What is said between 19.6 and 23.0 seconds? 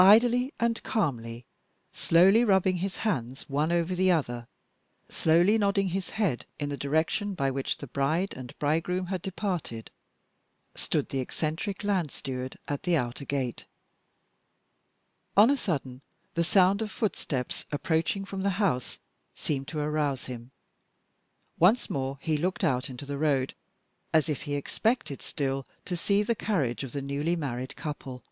to arouse him. Once more he looked out